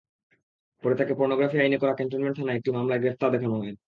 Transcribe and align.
পরে 0.83 0.95
তাঁকে 0.95 1.13
পর্নোগ্রাফি 1.13 1.57
আইনে 1.59 1.77
করা 1.77 1.93
ক্যান্টনমেন্ট 1.93 2.35
থানার 2.37 2.57
একটি 2.57 2.69
মামলায় 2.71 2.99
গ্রেপ্তার 2.99 3.29
দেখানো 3.31 3.55
হয়। 3.57 3.73